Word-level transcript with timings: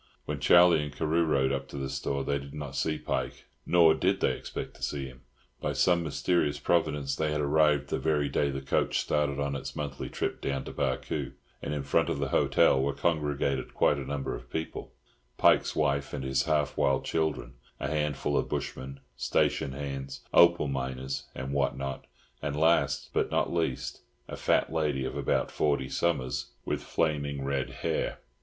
When 0.25 0.39
Charlie 0.39 0.81
and 0.83 0.91
Carew 0.91 1.23
rode 1.23 1.51
up 1.51 1.67
to 1.67 1.77
the 1.77 1.87
store 1.87 2.23
they 2.23 2.39
did 2.39 2.55
not 2.55 2.75
see 2.75 2.97
Pike, 2.97 3.45
nor 3.67 3.93
did 3.93 4.19
they 4.19 4.31
expect 4.31 4.75
to 4.77 4.81
see 4.81 5.05
him. 5.05 5.21
By 5.59 5.73
some 5.73 6.01
mysterious 6.03 6.57
Providence 6.57 7.15
they 7.15 7.31
had 7.31 7.39
arrived 7.39 7.89
the 7.89 7.99
very 7.99 8.27
day 8.27 8.49
the 8.49 8.63
coach 8.63 8.97
started 8.97 9.39
on 9.39 9.55
its 9.55 9.75
monthly 9.75 10.09
trip 10.09 10.41
down 10.41 10.63
to 10.63 10.71
Barcoo; 10.73 11.33
and 11.61 11.71
in 11.71 11.83
front 11.83 12.09
of 12.09 12.17
the 12.17 12.29
hotel 12.29 12.81
were 12.81 12.95
congregated 12.95 13.75
quite 13.75 13.97
a 13.99 14.03
number 14.03 14.33
of 14.33 14.49
people—Pike's 14.49 15.75
wife 15.75 16.13
and 16.13 16.23
his 16.23 16.45
half 16.45 16.75
wild 16.75 17.05
children, 17.05 17.53
a 17.79 17.87
handful 17.87 18.35
of 18.35 18.49
bushmen, 18.49 19.01
station 19.15 19.73
hands, 19.73 20.21
opal 20.33 20.67
miners, 20.67 21.27
and 21.35 21.53
what 21.53 21.77
not, 21.77 22.07
and 22.41 22.55
last, 22.55 23.11
but 23.13 23.29
not 23.29 23.53
least, 23.53 24.01
a 24.27 24.35
fat 24.35 24.73
lady 24.73 25.05
of 25.05 25.15
about 25.15 25.51
forty 25.51 25.89
summers, 25.89 26.47
with 26.65 26.81
flaring 26.81 27.43
red 27.45 27.69
hair. 27.69 28.17